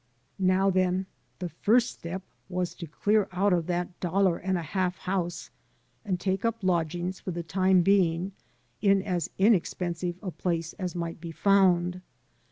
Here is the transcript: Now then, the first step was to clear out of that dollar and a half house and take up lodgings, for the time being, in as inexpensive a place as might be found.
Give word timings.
Now 0.39 0.71
then, 0.71 1.05
the 1.37 1.49
first 1.49 1.91
step 1.91 2.23
was 2.49 2.73
to 2.73 2.87
clear 2.87 3.27
out 3.31 3.53
of 3.53 3.67
that 3.67 3.99
dollar 3.99 4.37
and 4.39 4.57
a 4.57 4.63
half 4.63 4.97
house 4.97 5.51
and 6.03 6.19
take 6.19 6.43
up 6.43 6.63
lodgings, 6.63 7.19
for 7.19 7.29
the 7.29 7.43
time 7.43 7.83
being, 7.83 8.31
in 8.81 9.03
as 9.03 9.29
inexpensive 9.37 10.17
a 10.23 10.31
place 10.31 10.73
as 10.79 10.95
might 10.95 11.21
be 11.21 11.31
found. 11.31 12.01